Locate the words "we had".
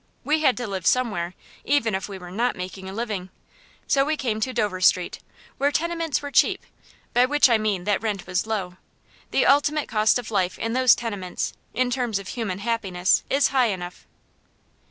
0.23-0.57